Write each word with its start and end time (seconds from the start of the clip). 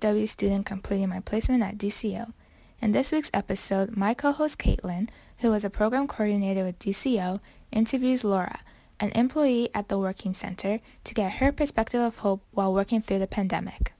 Currently 0.00 0.26
student 0.26 0.64
completing 0.66 1.08
my 1.08 1.20
placement 1.20 1.62
at 1.62 1.76
DCO. 1.76 2.32
In 2.80 2.92
this 2.92 3.12
week's 3.12 3.30
episode, 3.34 3.96
my 3.96 4.14
co-host 4.14 4.58
Caitlin, 4.58 5.08
who 5.38 5.52
is 5.52 5.64
a 5.64 5.70
program 5.70 6.08
coordinator 6.08 6.64
with 6.64 6.78
DCO, 6.78 7.38
interviews 7.70 8.24
Laura, 8.24 8.60
an 8.98 9.10
employee 9.10 9.68
at 9.74 9.88
the 9.88 9.98
Working 9.98 10.32
Center, 10.32 10.80
to 11.04 11.14
get 11.14 11.32
her 11.32 11.52
perspective 11.52 12.00
of 12.00 12.18
hope 12.18 12.42
while 12.50 12.72
working 12.72 13.02
through 13.02 13.18
the 13.18 13.26
pandemic. 13.26 13.92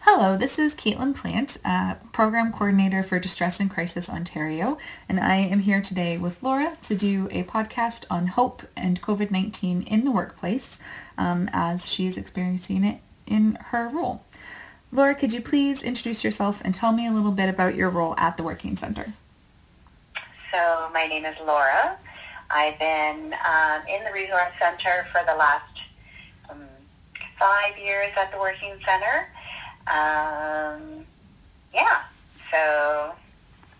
Hello, 0.00 0.36
this 0.36 0.58
is 0.58 0.74
Caitlin 0.74 1.16
Plant, 1.16 1.58
uh, 1.64 1.94
Program 2.12 2.52
Coordinator 2.52 3.02
for 3.02 3.18
Distress 3.18 3.60
and 3.60 3.70
Crisis 3.70 4.10
Ontario, 4.10 4.78
and 5.08 5.20
I 5.20 5.36
am 5.36 5.60
here 5.60 5.80
today 5.80 6.18
with 6.18 6.42
Laura 6.42 6.76
to 6.82 6.94
do 6.94 7.28
a 7.30 7.44
podcast 7.44 8.04
on 8.10 8.28
hope 8.28 8.62
and 8.76 9.00
COVID-19 9.00 9.86
in 9.86 10.04
the 10.04 10.12
workplace 10.12 10.78
um, 11.18 11.48
as 11.52 11.88
she 11.88 12.06
is 12.06 12.16
experiencing 12.16 12.84
it 12.84 13.00
in 13.26 13.58
her 13.70 13.88
role. 13.88 14.22
Laura, 14.92 15.14
could 15.14 15.32
you 15.32 15.40
please 15.40 15.82
introduce 15.82 16.22
yourself 16.22 16.62
and 16.64 16.72
tell 16.72 16.92
me 16.92 17.06
a 17.06 17.10
little 17.10 17.32
bit 17.32 17.48
about 17.48 17.74
your 17.74 17.90
role 17.90 18.14
at 18.18 18.36
the 18.36 18.42
Working 18.42 18.76
Center? 18.76 19.12
So 20.52 20.88
my 20.92 21.06
name 21.06 21.24
is 21.24 21.36
Laura. 21.44 21.98
I've 22.50 22.78
been 22.78 23.34
um, 23.46 23.82
in 23.88 24.04
the 24.04 24.12
Resource 24.12 24.52
Center 24.58 25.06
for 25.12 25.20
the 25.26 25.34
last 25.34 25.80
um, 26.48 26.60
five 27.38 27.76
years 27.76 28.12
at 28.16 28.32
the 28.32 28.38
Working 28.38 28.74
Center. 28.86 29.28
Um, 29.88 31.04
yeah, 31.74 32.02
so 32.50 33.14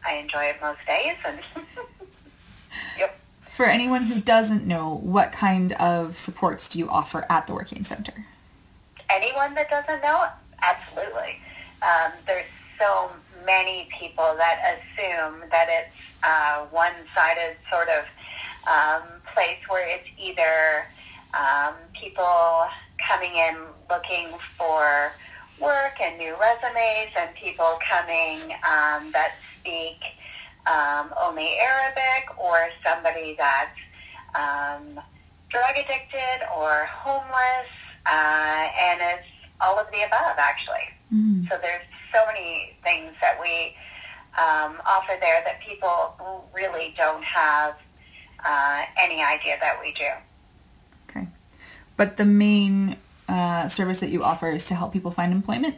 I 0.04 0.16
enjoy 0.16 0.44
it 0.44 0.56
most 0.60 0.80
days. 0.86 1.16
And 1.24 1.38
yep. 2.98 3.18
For 3.41 3.64
anyone 3.64 4.04
who 4.04 4.20
doesn't 4.20 4.66
know, 4.66 4.96
what 5.02 5.32
kind 5.32 5.72
of 5.74 6.16
supports 6.16 6.68
do 6.68 6.78
you 6.78 6.88
offer 6.88 7.24
at 7.30 7.46
the 7.46 7.54
Working 7.54 7.84
Center? 7.84 8.26
Anyone 9.08 9.54
that 9.54 9.70
doesn't 9.70 10.02
know, 10.02 10.26
absolutely. 10.71 11.41
Um, 11.82 12.12
there's 12.27 12.47
so 12.78 13.10
many 13.44 13.88
people 13.91 14.34
that 14.37 14.78
assume 14.78 15.49
that 15.50 15.69
it's 15.69 15.97
uh, 16.25 16.66
one-sided 16.71 17.56
sort 17.71 17.88
of 17.88 18.04
um, 18.66 19.03
place 19.34 19.59
where 19.69 19.87
it's 19.88 20.09
either 20.19 20.87
um, 21.34 21.75
people 21.94 22.66
coming 22.99 23.34
in 23.34 23.56
looking 23.88 24.28
for 24.56 25.12
work 25.60 26.00
and 26.00 26.19
new 26.19 26.34
resumes 26.41 27.12
and 27.16 27.34
people 27.34 27.78
coming 27.88 28.41
um, 28.65 29.10
that 29.12 29.34
speak 29.59 30.03
um, 30.66 31.12
only 31.22 31.56
Arabic 31.59 32.37
or 32.38 32.56
somebody 32.84 33.37
that's 33.38 33.78
um, 34.34 35.00
drug 35.49 35.72
addicted 35.72 36.47
or 36.56 36.84
homeless, 36.91 37.71
uh, 38.06 38.69
and 38.81 39.00
it's 39.00 39.35
all 39.61 39.78
of 39.78 39.87
the 39.93 40.03
above 40.03 40.37
actually. 40.39 40.89
Mm. 41.12 41.49
So 41.49 41.59
there's 41.61 41.83
so 42.12 42.25
many 42.27 42.77
things 42.83 43.12
that 43.21 43.39
we 43.41 43.75
um, 44.39 44.81
offer 44.87 45.17
there 45.21 45.43
that 45.44 45.61
people 45.61 46.44
really 46.55 46.94
don't 46.97 47.25
have 47.25 47.77
uh, 48.44 48.84
any 49.03 49.22
idea 49.22 49.56
that 49.61 49.78
we 49.81 49.93
do. 49.93 50.09
Okay. 51.09 51.28
But 51.97 52.17
the 52.17 52.25
main 52.25 52.97
uh, 53.28 53.69
service 53.69 54.00
that 54.00 54.11
you 54.11 54.22
offer 54.22 54.50
is 54.50 54.67
to 54.67 54.75
help 54.75 54.93
people 54.93 55.11
find 55.11 55.33
employment? 55.33 55.77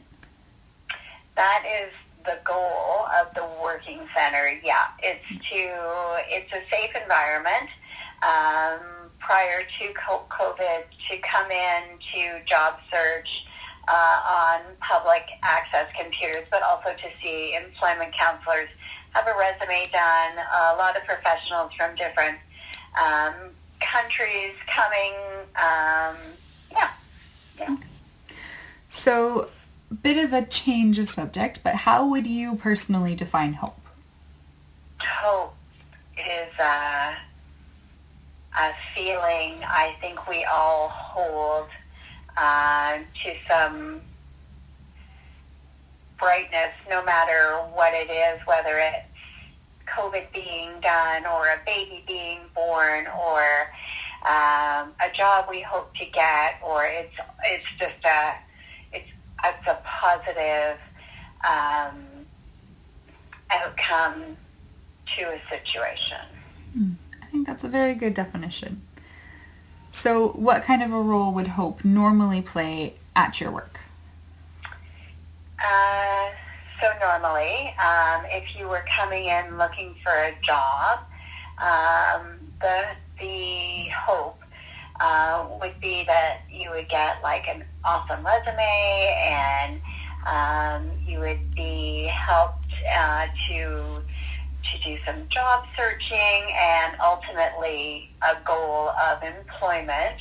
That 1.37 1.65
is 1.83 1.93
the 2.25 2.39
goal 2.45 3.07
of 3.21 3.33
the 3.35 3.47
working 3.63 4.01
center. 4.15 4.61
Yeah, 4.63 4.89
it's 4.99 5.27
to 5.27 6.25
it's 6.29 6.53
a 6.53 6.63
safe 6.71 6.95
environment. 7.01 7.71
Um, 8.23 9.11
prior 9.19 9.63
to 9.63 9.93
COVID, 9.95 10.85
to 11.09 11.19
come 11.19 11.51
in 11.51 11.83
to 12.13 12.45
job 12.45 12.81
search 12.91 13.47
uh, 13.91 14.21
on 14.39 14.61
public 14.81 15.25
access 15.43 15.89
computers, 15.99 16.45
but 16.51 16.63
also 16.63 16.91
to 16.91 17.09
see 17.23 17.55
employment 17.55 18.13
counselors 18.13 18.69
have 19.13 19.27
a 19.27 19.39
resume 19.39 19.89
done. 19.93 20.45
A 20.73 20.77
lot 20.77 20.97
of 20.97 21.05
professionals 21.05 21.73
from 21.75 21.95
different 21.97 22.39
um, 23.01 23.35
countries 23.81 24.55
coming. 24.67 25.15
Um, 25.57 26.17
yeah. 26.73 26.91
yeah. 27.59 27.77
So, 28.89 29.49
bit 30.03 30.23
of 30.23 30.33
a 30.33 30.45
change 30.45 30.99
of 30.99 31.09
subject, 31.09 31.61
but 31.65 31.75
how 31.75 32.07
would 32.07 32.27
you 32.27 32.57
personally 32.57 33.15
define 33.15 33.55
hope? 33.55 33.81
Hope 35.01 35.55
is 36.19 36.53
a, 36.59 37.17
a 38.59 38.73
feeling 38.95 39.59
I 39.65 39.97
think 40.01 40.29
we 40.29 40.45
all 40.45 40.89
hold 40.89 41.69
uh, 42.39 42.99
to 43.23 43.35
some 43.49 44.01
brightness, 46.19 46.73
no 46.89 47.05
matter 47.05 47.57
what 47.75 47.93
it 47.95 48.11
is, 48.11 48.41
whether 48.47 48.77
it's 48.77 49.07
COVID 49.87 50.33
being 50.33 50.71
done 50.81 51.27
or 51.27 51.47
a 51.47 51.61
baby 51.67 52.05
being 52.07 52.41
born 52.55 53.07
or 53.07 53.41
um, 54.27 54.93
a 55.01 55.11
job 55.13 55.47
we 55.49 55.61
hope 55.61 55.95
to 55.95 56.05
get, 56.07 56.59
or 56.63 56.85
it's 56.85 57.15
it's 57.45 57.71
just 57.79 58.05
a 58.05 58.35
it's 58.93 59.09
it's 59.45 59.67
a 59.67 59.79
positive 59.85 60.79
um, 61.49 62.05
outcome 63.51 64.37
to 65.17 65.23
a 65.23 65.41
situation. 65.51 66.19
I 67.23 67.27
think 67.27 67.47
that's 67.47 67.65
a 67.65 67.69
very 67.69 67.95
good 67.95 68.15
definition. 68.15 68.83
So, 69.99 70.29
what 70.29 70.63
kind 70.63 70.81
of 70.81 70.93
a 70.93 71.01
role 71.01 71.33
would 71.35 71.49
hope 71.49 71.85
normally 71.85 72.41
play 72.41 72.95
at 73.17 73.41
your 73.41 73.51
work? 73.51 73.81
Uh, 75.61 76.31
so 76.81 76.93
normally, 77.01 77.75
um, 77.85 78.25
if 78.27 78.57
you 78.57 78.69
were 78.69 78.85
coming 78.97 79.25
in 79.25 79.59
looking 79.59 79.97
for 80.05 80.13
a 80.13 80.33
job, 80.41 81.01
um, 81.59 82.39
the 82.61 82.87
the 83.19 83.89
hope 83.89 84.41
uh, 85.01 85.49
would 85.61 85.81
be 85.81 86.05
that 86.05 86.43
you 86.49 86.71
would 86.71 86.89
get 86.89 87.21
like 87.25 87.49
an 87.49 87.65
awesome 87.85 88.25
resume 88.25 89.17
and 89.21 89.81
um, 90.29 90.93
you 91.09 91.19
would 91.19 91.53
be 91.57 92.05
helped 92.05 92.73
uh, 92.97 93.27
to 93.49 94.01
to 94.65 94.79
do 94.83 94.99
some 95.05 95.29
job 95.29 95.65
searching 95.77 96.53
and 96.55 96.97
ultimately 97.05 98.11
a 98.23 98.37
goal 98.45 98.91
of 98.91 99.23
employment, 99.23 100.21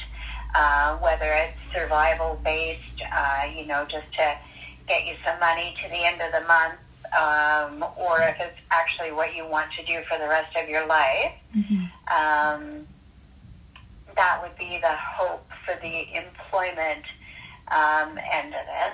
uh, 0.56 0.98
whether 0.98 1.26
it's 1.26 1.58
survival 1.74 2.40
based, 2.44 3.02
uh, 3.12 3.44
you 3.54 3.66
know, 3.66 3.86
just 3.86 4.12
to 4.14 4.38
get 4.88 5.06
you 5.06 5.16
some 5.26 5.40
money 5.40 5.76
to 5.82 5.90
the 5.90 6.06
end 6.06 6.22
of 6.22 6.32
the 6.32 6.48
month, 6.48 6.80
um, 7.18 7.84
or 7.98 8.22
if 8.22 8.38
it's 8.40 8.60
actually 8.72 9.12
what 9.12 9.36
you 9.36 9.46
want 9.48 9.72
to 9.74 9.84
do 9.86 10.02
for 10.10 10.18
the 10.18 10.28
rest 10.28 10.56
of 10.56 10.70
your 10.70 10.86
life. 10.88 11.34
Um, 12.16 12.88
that 14.16 14.40
would 14.42 14.58
be 14.58 14.80
the 14.82 14.96
hope 14.96 15.50
for 15.66 15.76
the 15.82 16.16
employment 16.16 17.06
um, 17.70 18.18
end 18.32 18.54
of 18.54 18.62
it. 18.68 18.94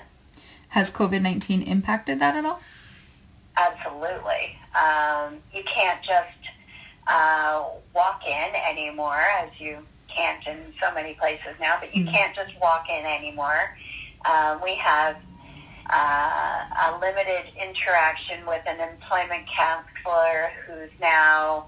Has 0.70 0.90
COVID-19 0.92 1.66
impacted 1.68 2.20
that 2.20 2.36
at 2.36 2.46
all? 2.46 2.60
Absolutely. 3.56 4.58
Um, 4.76 5.38
you 5.54 5.64
can't 5.64 6.02
just 6.04 6.30
uh, 7.08 7.64
walk 7.94 8.22
in 8.28 8.56
anymore, 8.70 9.20
as 9.40 9.50
you 9.60 9.86
can't 10.08 10.46
in 10.48 10.74
so 10.82 10.94
many 10.94 11.14
places 11.16 11.56
now, 11.60 11.78
but 11.80 11.94
you 11.96 12.06
Mm. 12.06 12.14
can't 12.14 12.36
just 12.36 12.52
walk 12.62 12.90
in 12.90 13.06
anymore. 13.06 13.78
Uh, 14.26 14.58
we 14.64 14.76
have 14.76 15.18
uh, 15.90 16.66
a 16.88 16.98
limited 17.00 17.46
interaction 17.62 18.46
with 18.46 18.62
an 18.68 18.80
employment 18.80 19.46
counselor 19.48 20.52
who's 20.66 20.90
now 21.00 21.66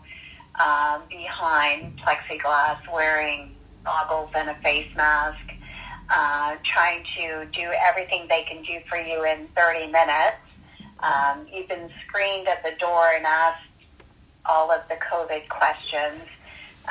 um, 0.64 1.02
behind 1.10 2.00
plexiglass 2.00 2.80
wearing 2.92 3.56
goggles 3.84 4.30
and 4.36 4.50
a 4.50 4.56
face 4.56 4.88
mask, 4.96 5.54
uh, 6.10 6.56
trying 6.64 7.04
to 7.18 7.46
do 7.52 7.70
everything 7.86 8.26
they 8.30 8.44
can 8.44 8.62
do 8.64 8.80
for 8.88 8.98
you 8.98 9.26
in 9.26 9.48
30 9.56 9.88
minutes. 9.88 10.38
Um, 11.00 11.48
you've 11.52 11.68
been 11.68 11.90
screened 12.06 12.48
at 12.48 12.64
the 12.64 12.72
door 12.80 13.06
and 13.16 13.26
asked 13.26 13.64
all 14.46 14.72
of 14.72 14.82
the 14.90 14.96
COVID 14.96 15.48
questions. 15.50 16.22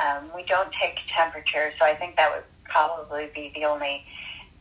Um, 0.03 0.29
we 0.35 0.43
don't 0.43 0.71
take 0.71 0.99
temperature, 1.07 1.73
so 1.79 1.85
I 1.85 1.95
think 1.95 2.17
that 2.17 2.33
would 2.33 2.43
probably 2.65 3.29
be 3.33 3.51
the 3.55 3.65
only 3.65 4.05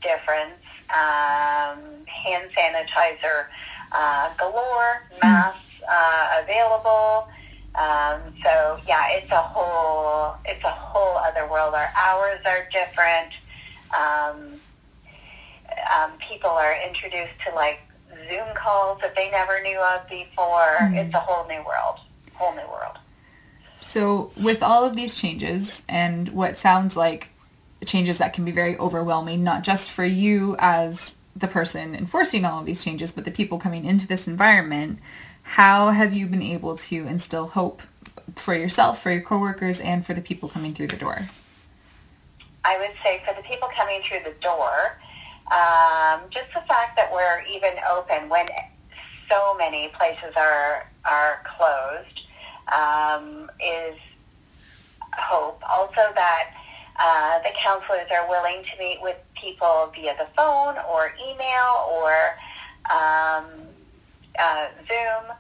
difference. 0.03 0.61
Um, 0.91 2.05
hand 2.07 2.51
sanitizer 2.57 3.47
uh, 3.93 4.33
galore, 4.39 5.03
masks 5.23 5.61
uh, 5.89 6.43
available. 6.43 7.29
Um, 7.75 8.21
so 8.43 8.79
yeah, 8.87 9.07
it's 9.11 9.31
a 9.33 9.37
whole 9.37 10.37
it's 10.45 10.63
a 10.63 10.71
whole 10.71 11.17
other 11.17 11.49
world. 11.51 11.75
Our 11.75 11.89
hours 11.97 12.41
are 12.47 12.69
different. 12.71 13.33
Um, 13.97 14.61
um, 15.97 16.13
people 16.19 16.51
are 16.51 16.77
introduced 16.87 17.35
to 17.47 17.55
like 17.55 17.81
Zoom 18.29 18.55
calls 18.55 19.01
that 19.01 19.15
they 19.15 19.31
never 19.31 19.61
knew 19.63 19.79
of 19.79 20.09
before. 20.09 20.77
Hmm. 20.79 20.95
It's 20.95 21.15
a 21.15 21.21
whole 21.21 21.47
new 21.47 21.63
world. 21.65 22.01
Whole 22.35 22.55
new 22.55 22.67
world. 22.69 22.99
So, 23.77 24.31
with 24.37 24.63
all 24.63 24.85
of 24.85 24.97
these 24.97 25.15
changes 25.15 25.85
and 25.89 26.29
what 26.31 26.57
sounds 26.57 26.97
like 26.97 27.31
changes 27.85 28.19
that 28.19 28.33
can 28.33 28.45
be 28.45 28.51
very 28.51 28.79
overwhelming, 28.79 29.45
not 29.45 29.63
just 29.63 29.91
for 29.91 30.05
you 30.05 30.57
as 30.59 31.17
the 31.37 31.49
person 31.49 31.95
enforcing 31.95 32.45
all 32.45 32.61
of 32.61 32.67
these 32.67 32.85
changes, 32.85 33.13
but 33.13 33.25
the 33.25 33.31
people 33.31 33.59
coming 33.59 33.85
into 33.85 34.07
this 34.07 34.27
environment, 34.29 35.01
how 35.43 35.91
have 35.91 36.13
you 36.15 36.27
been 36.27 36.43
able 36.43 36.77
to 36.77 37.07
instill 37.07 37.49
hope 37.49 37.83
for 38.37 38.55
yourself, 38.55 39.03
for 39.03 39.11
your 39.11 39.23
coworkers, 39.23 39.81
and 39.81 40.07
for 40.07 40.15
the 40.15 40.21
people 40.21 40.49
coming 40.49 40.73
through 40.73 40.89
the 40.89 40.97
door? 40.97 41.29
I 42.65 42.79
would 42.79 42.93
say 43.03 43.23
for 43.27 43.35
the 43.35 43.47
people 43.47 43.69
coming 43.77 44.01
through 44.03 44.21
the 44.21 44.35
door, 44.41 44.99
um, 45.53 46.21
just 46.31 46.49
the 46.55 46.63
fact 46.67 46.97
that 46.97 47.11
we're 47.13 47.43
even 47.51 47.75
open 47.93 48.29
when 48.29 48.47
so 49.31 49.57
many 49.57 49.89
places 49.89 50.33
are 50.37 50.91
are 51.05 51.43
closed 51.45 52.23
um, 52.73 53.51
is 53.61 53.97
hope. 55.17 55.63
Also 55.71 56.01
that 56.15 56.51
uh, 56.99 57.39
the 57.41 57.51
counselors 57.57 58.09
are 58.13 58.29
willing 58.29 58.65
to 58.65 58.79
meet 58.79 58.99
with 59.03 59.17
people 59.35 59.93
via 59.95 60.17
the 60.17 60.27
phone 60.37 60.77
or 60.91 61.15
email 61.21 61.87
or 61.91 62.13
um, 62.91 63.45
uh, 64.39 64.69
Zoom. 64.89 65.31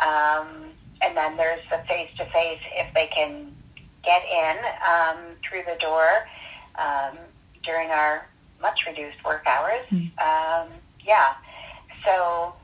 Um, 0.00 0.72
and 1.02 1.16
then 1.16 1.36
there's 1.36 1.62
the 1.70 1.78
face-to-face 1.88 2.60
if 2.72 2.94
they 2.94 3.06
can 3.08 3.54
get 4.02 4.22
in 4.24 4.56
um, 4.88 5.18
through 5.42 5.62
the 5.66 5.78
door 5.78 6.06
um, 6.76 7.16
during 7.62 7.90
our 7.90 8.26
much 8.62 8.86
reduced 8.86 9.22
work 9.24 9.44
hours. 9.46 9.84
Um, 10.18 10.68
yeah. 11.04 11.34
So, 12.04 12.54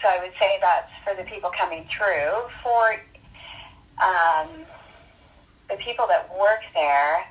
so 0.00 0.08
I 0.08 0.18
would 0.22 0.32
say 0.40 0.58
that's 0.60 0.90
for 1.04 1.14
the 1.20 1.28
people 1.28 1.50
coming 1.50 1.86
through. 1.90 2.32
For 2.62 3.02
um, 4.02 4.48
the 5.68 5.76
people 5.76 6.06
that 6.06 6.30
work 6.38 6.62
there, 6.74 7.26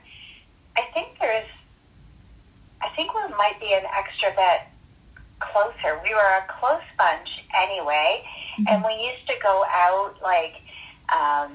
I 0.78 0.82
think 0.94 1.18
there's, 1.20 1.48
I 2.82 2.90
think 2.90 3.14
we 3.14 3.22
might 3.38 3.58
be 3.60 3.74
an 3.74 3.86
extra 3.98 4.30
bit 4.36 4.62
closer. 5.40 6.00
We 6.04 6.14
were 6.14 6.20
a 6.20 6.46
close 6.48 6.84
bunch 6.98 7.46
anyway, 7.56 8.24
and 8.70 8.84
we 8.84 8.94
used 8.94 9.28
to 9.28 9.36
go 9.42 9.64
out 9.70 10.16
like 10.22 10.62
um, 11.14 11.52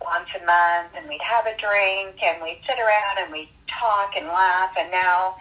once 0.00 0.28
a 0.34 0.44
month, 0.44 0.92
and 0.96 1.08
we'd 1.08 1.20
have 1.22 1.46
a 1.46 1.56
drink, 1.56 2.22
and 2.22 2.42
we'd 2.42 2.60
sit 2.66 2.78
around 2.78 3.18
and 3.18 3.32
we'd 3.32 3.48
talk 3.66 4.16
and 4.16 4.26
laugh. 4.26 4.72
And 4.78 4.90
now 4.90 5.36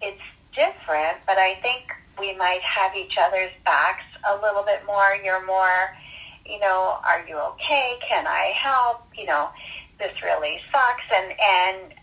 it's 0.00 0.22
different, 0.54 1.18
but 1.26 1.38
I 1.38 1.54
think 1.62 1.92
we 2.18 2.34
might 2.36 2.60
have 2.62 2.94
each 2.96 3.16
other's 3.18 3.52
backs 3.64 4.04
a 4.28 4.36
little 4.42 4.62
bit 4.62 4.84
more. 4.86 5.16
You're 5.24 5.44
more, 5.46 5.96
you 6.44 6.58
know, 6.60 6.98
are 7.04 7.24
you 7.26 7.38
okay? 7.38 7.98
Can 8.06 8.26
I 8.26 8.52
help? 8.54 9.06
You 9.16 9.26
know, 9.26 9.50
this 9.98 10.22
really 10.22 10.60
sucks, 10.72 11.04
and 11.14 11.32
and 11.40 11.94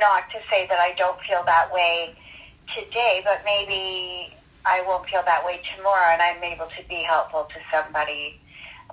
not 0.00 0.30
to 0.30 0.38
say 0.50 0.66
that 0.66 0.78
I 0.78 0.94
don't 0.96 1.20
feel 1.20 1.42
that 1.46 1.72
way 1.72 2.16
today, 2.74 3.20
but 3.24 3.42
maybe 3.44 4.34
I 4.66 4.82
won't 4.86 5.06
feel 5.08 5.22
that 5.24 5.44
way 5.44 5.60
tomorrow, 5.76 6.12
and 6.12 6.22
I'm 6.22 6.42
able 6.42 6.66
to 6.66 6.88
be 6.88 7.02
helpful 7.02 7.44
to 7.44 7.60
somebody 7.70 8.40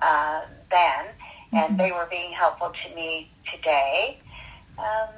uh, 0.02 0.42
then, 0.70 1.06
and 1.54 1.80
they 1.80 1.92
were 1.92 2.08
being 2.10 2.32
helpful 2.32 2.72
to 2.84 2.96
me 2.96 3.30
today. 3.52 4.20
Um, 4.78 5.10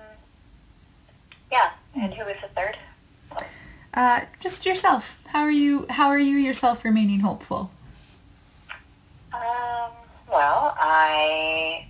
yeah, 1.51 1.71
and 1.95 2.13
who 2.13 2.25
was 2.25 2.35
the 2.41 2.49
third? 2.49 2.77
Uh, 3.93 4.21
just 4.39 4.65
yourself. 4.65 5.23
How 5.27 5.41
are 5.41 5.51
you? 5.51 5.85
How 5.89 6.07
are 6.07 6.19
you 6.19 6.37
yourself 6.37 6.83
remaining 6.83 7.19
hopeful? 7.19 7.71
Um, 9.33 9.91
well, 10.31 10.75
I 10.79 11.85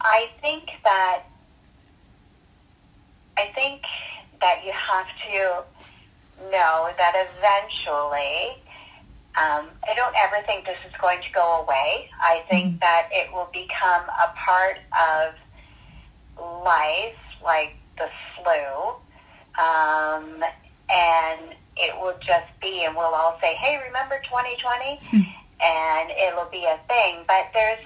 I 0.00 0.30
think 0.40 0.70
that 0.84 1.22
I 3.38 3.46
think 3.54 3.82
that 4.40 4.62
you 4.64 4.72
have 4.72 5.06
to 5.28 5.64
know 6.50 6.90
that 6.98 7.14
eventually, 7.14 8.62
um, 9.34 9.68
I 9.88 9.94
don't 9.96 10.14
ever 10.18 10.44
think 10.46 10.66
this 10.66 10.76
is 10.86 10.92
going 11.00 11.22
to 11.22 11.32
go 11.32 11.62
away. 11.62 12.10
I 12.20 12.44
think 12.50 12.80
that 12.80 13.08
it 13.10 13.32
will 13.32 13.48
become 13.52 14.02
a 14.02 14.28
part 14.36 14.78
of 14.92 15.34
life, 16.64 17.16
like 17.42 17.76
the 17.96 18.10
flu, 18.36 18.96
um, 19.58 20.44
and 20.92 21.56
it 21.76 21.96
will 21.98 22.16
just 22.20 22.48
be, 22.60 22.84
and 22.84 22.94
we'll 22.94 23.14
all 23.14 23.38
say, 23.40 23.54
"Hey, 23.54 23.80
remember 23.86 24.20
2020?" 24.22 25.00
and 25.62 26.10
it'll 26.10 26.50
be 26.50 26.64
a 26.64 26.78
thing. 26.88 27.24
But 27.26 27.50
there's 27.54 27.80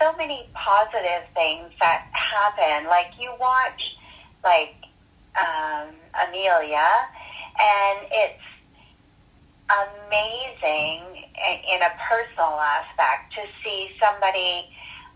so 0.00 0.12
many 0.16 0.48
positive 0.52 1.24
things 1.34 1.70
that 1.80 2.06
happen. 2.12 2.88
Like 2.88 3.12
you 3.18 3.32
watch, 3.40 3.96
like 4.44 4.74
um, 5.38 5.94
Amelia, 6.28 6.88
and 7.58 7.98
it's 8.10 8.42
amazing 9.70 11.02
in 11.36 11.82
a 11.82 11.92
personal 12.08 12.58
aspect 12.60 13.34
to 13.34 13.42
see 13.62 13.90
somebody, 14.00 14.70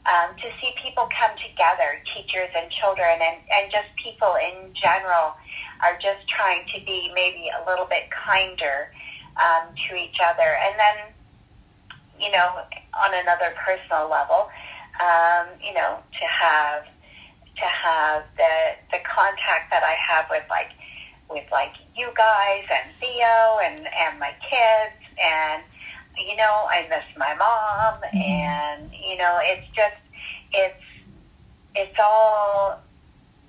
um, 0.07 0.37
to 0.37 0.49
see 0.61 0.73
people 0.77 1.09
come 1.11 1.31
together, 1.39 2.03
teachers 2.05 2.49
and 2.57 2.71
children, 2.71 3.19
and, 3.21 3.37
and 3.55 3.71
just 3.71 3.89
people 3.97 4.35
in 4.43 4.73
general 4.75 5.37
are 5.83 5.97
just 6.01 6.27
trying 6.29 6.67
to 6.67 6.81
be 6.85 7.11
maybe 7.15 7.51
a 7.51 7.69
little 7.69 7.87
bit 7.87 8.11
kinder 8.11 8.93
um, 9.37 9.75
to 9.89 9.95
each 9.95 10.19
other. 10.23 10.57
And 10.67 10.75
then, 10.79 10.97
you 12.19 12.31
know, 12.33 12.63
on 12.99 13.11
another 13.15 13.55
personal 13.57 14.11
level, 14.11 14.51
um, 15.01 15.47
you 15.63 15.73
know, 15.73 15.99
to 16.19 16.27
have 16.27 16.85
to 17.57 17.65
have 17.65 18.25
the 18.37 18.77
the 18.93 18.99
contact 19.05 19.71
that 19.71 19.83
I 19.85 19.93
have 19.93 20.27
with 20.31 20.45
like 20.51 20.71
with 21.31 21.45
like 21.53 21.75
you 21.97 22.09
guys 22.15 22.65
and 22.71 22.91
Theo 22.93 23.59
and 23.65 23.79
and 23.79 24.19
my 24.19 24.35
kids. 24.41 24.97
And 25.23 25.63
you 26.17 26.37
know 26.37 26.67
I 26.71 26.87
miss 26.89 27.05
my 27.17 27.35
mom. 27.35 28.01
And 28.13 28.91
you 28.93 29.17
know 29.17 29.39
it's 29.43 29.67
just 29.75 29.97
it's 30.53 30.85
it's 31.75 31.99
all 32.03 32.81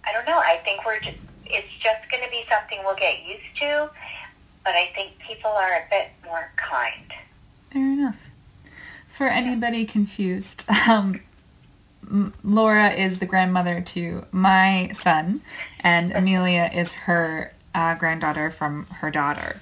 I 0.05 0.11
don't 0.13 0.25
know. 0.25 0.39
I 0.39 0.57
think 0.63 0.85
we're 0.85 1.00
just 1.00 1.17
it's 1.45 1.71
just 1.79 2.09
going 2.09 2.23
to 2.23 2.29
be 2.29 2.43
something 2.50 2.79
we'll 2.83 2.95
get 2.95 3.25
used 3.25 3.55
to. 3.57 3.89
But 4.63 4.75
I 4.75 4.85
think 4.95 5.17
people 5.19 5.51
are 5.51 5.73
a 5.73 5.85
bit 5.89 6.09
more 6.23 6.51
kind. 6.55 7.11
Fair 7.71 7.81
enough. 7.81 8.31
For 9.07 9.25
anybody 9.25 9.85
confused, 9.85 10.65
um, 10.89 11.21
Laura 12.43 12.89
is 12.89 13.19
the 13.19 13.25
grandmother 13.25 13.81
to 13.81 14.25
my 14.31 14.91
son, 14.93 15.41
and 15.79 16.11
Amelia 16.11 16.69
is 16.73 16.93
her 16.93 17.53
uh, 17.74 17.96
granddaughter 17.96 18.50
from 18.51 18.86
her 18.88 19.12
daughter. 19.12 19.60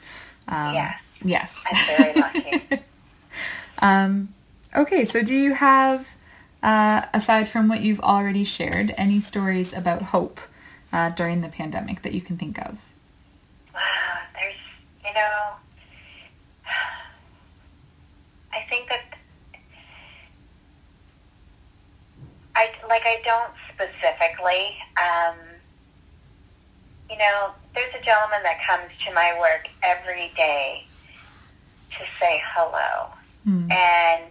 Um, 0.48 0.74
Yeah. 0.75 0.96
Yes. 1.24 1.63
I'm 1.70 1.98
very 1.98 2.13
lucky. 2.20 2.84
um, 3.80 4.34
okay, 4.75 5.06
so 5.06 5.22
do 5.22 5.36
you 5.36 5.54
have, 5.54 6.08
uh, 6.63 7.01
aside 7.13 7.50
from 7.50 7.68
what 7.68 7.82
you've 7.82 8.00
already 8.00 8.44
shared, 8.44 8.94
any 8.98 9.20
stories 9.20 9.74
about 9.74 10.01
hope 10.01 10.39
uh, 10.94 11.10
during 11.10 11.42
the 11.42 11.50
pandemic 11.50 12.01
that 12.04 12.13
you 12.13 12.22
can 12.22 12.38
think 12.38 12.58
of? 12.60 12.80
Wow, 13.74 13.82
there's, 14.34 14.56
you 15.06 15.13
know, 15.13 15.56
I 18.54 18.62
think 18.70 18.88
that 18.89 19.04
I 22.56 22.72
like 22.89 23.04
I 23.06 23.22
don't 23.24 23.54
specifically. 23.74 24.78
Um, 24.98 25.49
you 27.10 27.18
know, 27.18 27.51
there's 27.75 27.94
a 28.00 28.04
gentleman 28.04 28.42
that 28.44 28.60
comes 28.66 28.92
to 29.06 29.13
my 29.13 29.36
work 29.39 29.68
every 29.84 30.32
day 30.36 30.86
to 31.92 32.04
say 32.20 32.42
hello, 32.54 33.10
Mm. 33.48 33.72
and 33.72 34.24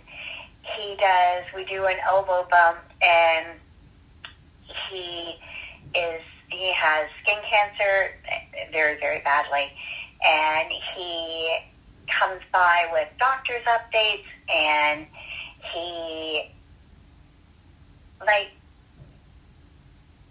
he 0.63 0.97
does. 0.97 1.45
We 1.55 1.65
do 1.65 1.87
an 1.87 1.97
elbow 2.01 2.47
bump, 2.51 2.79
and 3.03 3.59
he 4.63 5.39
is 5.95 6.23
he 6.49 6.73
has 6.73 7.09
skin 7.23 7.39
cancer 7.45 8.15
very 8.73 8.99
very 9.01 9.21
badly, 9.21 9.73
and 10.25 10.71
he 10.71 11.59
comes 12.07 12.41
by 12.53 12.89
with 12.93 13.09
doctor's 13.19 13.65
updates, 13.65 14.25
and 14.53 15.07
he 15.73 16.51
like 18.27 18.51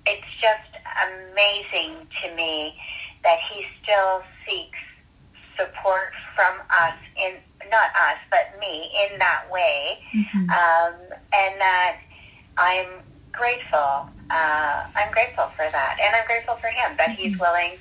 it's 0.05 0.25
just 0.39 0.76
amazing 1.05 2.07
to 2.21 2.33
me 2.35 2.75
that 3.23 3.39
he 3.51 3.65
still 3.81 4.23
seeks 4.47 4.79
support 5.57 6.11
from 6.35 6.55
us 6.69 6.93
in 7.17 7.33
not 7.71 7.89
us 8.09 8.17
but 8.31 8.57
me 8.59 8.89
in 9.09 9.19
that 9.19 9.43
way 9.51 9.99
Mhm. 10.13 10.49
um, 10.49 10.95
and 11.33 11.59
that 11.59 11.97
I'm 12.57 12.87
grateful 13.31 14.09
uh, 14.29 14.85
I'm 14.95 15.11
grateful 15.11 15.47
for 15.47 15.65
that 15.69 15.97
and 16.01 16.15
I'm 16.15 16.25
grateful 16.25 16.55
for 16.55 16.67
him 16.67 16.95
that 16.97 17.11
he's 17.11 17.37
willing 17.39 17.73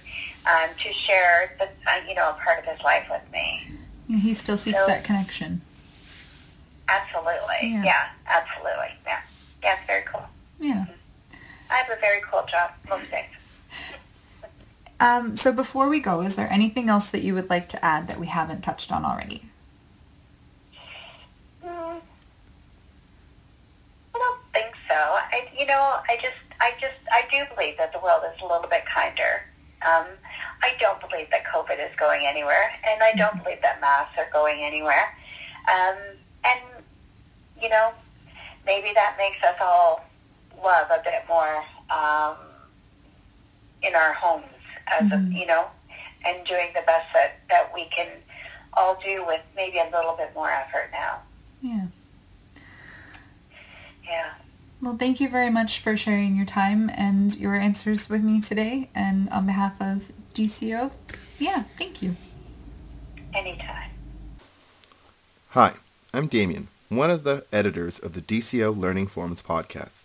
um, 0.47 0.71
to 0.83 0.93
share 0.93 1.55
the 1.59 1.65
uh, 1.91 2.01
you 2.09 2.15
know 2.15 2.31
a 2.31 2.35
part 2.35 2.59
of 2.59 2.65
his 2.65 2.81
life 2.83 3.07
with 3.11 3.23
me 3.33 3.69
Yeah, 4.09 4.19
he 4.19 4.35
still 4.35 4.57
seeks 4.59 4.79
So- 4.79 4.87
that 4.87 5.05
connection. 5.05 5.61
absolutely 6.89 7.73
Yeah. 7.73 7.83
yeah, 7.85 8.09
absolutely 8.27 8.93
yeah 9.07 9.21
yeah 9.63 9.75
it's 9.77 9.87
very 9.87 10.03
cool 10.05 10.27
Yeah. 10.59 10.87
I 11.76 11.80
have 11.80 11.99
a 11.99 12.00
very 12.00 12.23
cool 12.23 12.42
job 12.47 12.71
most 12.88 13.11
days 13.11 13.26
Um, 14.99 15.37
so 15.37 15.52
before 15.52 15.90
we 15.90 16.00
go, 16.00 16.23
is 16.23 16.37
there 16.37 16.50
anything 16.50 16.88
else 16.88 17.11
that 17.11 17.23
you 17.23 17.35
would 17.35 17.50
like 17.50 17.68
to 17.68 17.85
add 17.85 18.09
that 18.09 18.18
we 18.18 18.28
haven't 18.28 18.62
touched 18.62 18.90
on 18.90 19.04
already? 19.04 19.42
Mm, 21.62 22.00
I 24.14 24.18
don't 24.18 24.40
think 24.54 24.73
so. 24.88 24.95
I, 24.95 25.50
you 25.54 25.66
know, 25.66 25.99
I 26.09 26.16
just, 26.16 26.40
I 26.62 26.73
just, 26.80 26.97
I 27.12 27.25
do 27.30 27.45
believe 27.54 27.76
that 27.76 27.92
the 27.92 27.99
world 27.99 28.23
is 28.35 28.40
a 28.40 28.47
little 28.47 28.71
bit 28.71 28.87
kinder. 28.87 29.45
Um, 29.87 30.06
I 30.62 30.73
don't 30.80 30.99
believe 31.11 31.28
that 31.30 31.45
COVID 31.45 31.78
is 31.78 31.95
going 31.97 32.23
anywhere, 32.26 32.73
and 32.88 33.02
I 33.02 33.12
don't 33.12 33.45
believe 33.45 33.61
that 33.61 33.83
masks 33.83 34.16
are 34.16 34.30
going 34.33 34.62
anywhere. 34.62 35.14
Um, 35.68 35.99
and 36.42 36.61
you 37.61 37.68
know, 37.68 37.92
maybe 38.64 38.92
that 38.95 39.16
makes 39.18 39.45
us 39.45 39.56
all 39.61 40.06
love 40.63 40.89
a 40.91 41.03
bit 41.05 41.23
more 41.29 41.65
um, 41.91 42.37
in 43.83 43.95
our 43.95 44.13
homes, 44.15 44.45
as 44.89 45.03
a, 45.13 45.17
Mhm. 45.17 45.37
you 45.39 45.47
know, 45.47 45.69
and 46.25 46.45
doing 46.47 46.69
the 46.75 46.83
best 46.83 47.07
that 47.15 47.39
that 47.49 47.73
we 47.75 47.85
can 47.87 48.09
all 48.75 49.01
do 49.05 49.25
with 49.27 49.41
maybe 49.55 49.79
a 49.79 49.85
little 49.91 50.17
bit 50.17 50.35
more 50.35 50.51
effort 50.51 50.91
now. 50.93 51.23
Yeah. 51.63 51.87
Yeah. 54.05 54.35
Well, 54.83 54.97
thank 54.97 55.21
you 55.21 55.29
very 55.29 55.51
much 55.51 55.81
for 55.81 55.97
sharing 55.97 56.37
your 56.37 56.45
time 56.47 56.91
and 56.95 57.35
your 57.37 57.55
answers 57.55 58.09
with 58.11 58.23
me 58.23 58.41
today. 58.41 58.91
And 58.95 59.29
on 59.31 59.47
behalf 59.47 59.81
of 59.81 60.11
DCO, 60.35 60.93
yeah, 61.39 61.63
thank 61.79 62.03
you. 62.03 62.17
Anytime. 63.35 63.91
Hi, 65.51 65.73
I'm 66.13 66.27
Damien, 66.27 66.69
one 66.91 67.11
of 67.11 67.25
the 67.25 67.47
editors 67.53 67.99
of 67.99 68.13
the 68.13 68.21
DCO 68.21 68.71
Learning 68.77 69.07
Forums 69.07 69.43
podcast. 69.43 70.05